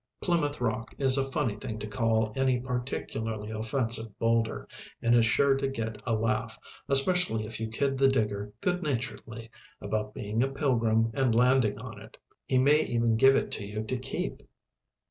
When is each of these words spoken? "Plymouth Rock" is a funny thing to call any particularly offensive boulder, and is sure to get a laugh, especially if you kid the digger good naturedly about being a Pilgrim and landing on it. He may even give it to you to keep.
"Plymouth 0.19 0.59
Rock" 0.59 0.95
is 0.97 1.15
a 1.15 1.31
funny 1.31 1.57
thing 1.57 1.77
to 1.77 1.85
call 1.85 2.33
any 2.35 2.59
particularly 2.59 3.51
offensive 3.51 4.17
boulder, 4.17 4.67
and 4.99 5.13
is 5.13 5.27
sure 5.27 5.53
to 5.55 5.67
get 5.67 6.01
a 6.07 6.13
laugh, 6.15 6.57
especially 6.89 7.45
if 7.45 7.59
you 7.59 7.67
kid 7.67 7.99
the 7.99 8.07
digger 8.07 8.51
good 8.61 8.81
naturedly 8.81 9.51
about 9.79 10.15
being 10.15 10.41
a 10.41 10.47
Pilgrim 10.47 11.11
and 11.13 11.35
landing 11.35 11.77
on 11.77 12.01
it. 12.01 12.17
He 12.47 12.57
may 12.57 12.81
even 12.85 13.15
give 13.15 13.35
it 13.35 13.51
to 13.51 13.63
you 13.67 13.83
to 13.83 13.95
keep. 13.95 14.41